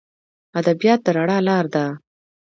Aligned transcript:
ادبیات 0.59 0.99
د 1.05 1.07
رڼا 1.15 1.37
لار 1.47 1.65
ده. 1.73 1.85